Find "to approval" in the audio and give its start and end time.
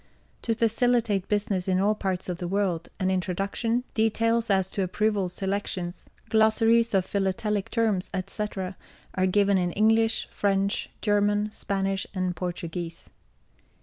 4.71-5.29